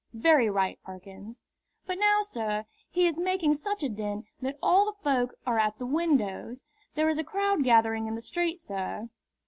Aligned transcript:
"Very 0.13 0.49
right, 0.49 0.79
Perkins." 0.83 1.43
"But 1.85 1.99
now, 1.99 2.23
sir, 2.23 2.65
he 2.89 3.05
is 3.05 3.19
making 3.19 3.53
such 3.53 3.83
a 3.83 3.87
din 3.89 4.23
that 4.41 4.57
all 4.59 4.87
the 4.87 4.97
folk 5.03 5.35
are 5.45 5.59
at 5.59 5.77
the 5.77 5.85
windows. 5.85 6.63
There 6.95 7.07
is 7.07 7.19
a 7.19 7.23
crowd 7.23 7.63
gathering 7.63 8.07
in 8.07 8.15
the 8.15 8.21
street, 8.21 8.61
sir." 8.61 9.09